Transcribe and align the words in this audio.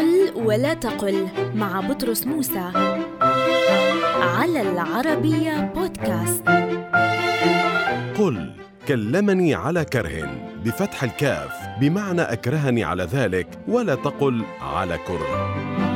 قل 0.00 0.32
ولا 0.34 0.74
تقل 0.74 1.28
مع 1.54 1.80
بطرس 1.80 2.26
موسى. 2.26 2.72
على 4.20 4.62
العربية 4.62 5.72
بودكاست. 5.74 6.48
قل 8.18 8.52
كلمني 8.88 9.54
على 9.54 9.84
كره 9.84 10.28
بفتح 10.64 11.02
الكاف 11.02 11.50
بمعنى 11.80 12.22
أكرهني 12.22 12.84
على 12.84 13.02
ذلك 13.02 13.48
ولا 13.68 13.94
تقل 13.94 14.42
على 14.60 14.98
كره. 15.06 15.89